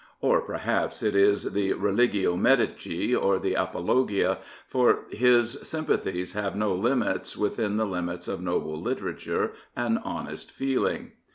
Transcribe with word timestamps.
Or 0.19 0.41
perhaps 0.41 1.03
it 1.03 1.13
is 1.15 1.51
the 1.53 1.73
Religio 1.73 2.35
Medici 2.35 3.13
or 3.15 3.37
the 3.37 3.53
Apologia, 3.53 4.39
for 4.67 5.03
his 5.11 5.59
sympathies 5.61 6.33
have 6.33 6.55
no 6.55 6.73
limits 6.73 7.37
within 7.37 7.77
the 7.77 7.85
limits 7.85 8.27
of 8.27 8.41
noble 8.41 8.81
literature 8.81 9.53
and 9.75 9.99
honest 10.03 10.49
feeling. 10.49 11.11